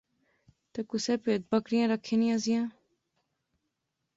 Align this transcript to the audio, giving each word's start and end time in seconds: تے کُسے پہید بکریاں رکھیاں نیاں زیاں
تے 0.71 0.79
کُسے 0.89 1.13
پہید 1.23 1.41
بکریاں 1.51 1.87
رکھیاں 1.91 2.19
نیاں 2.19 2.39
زیاں 2.43 2.65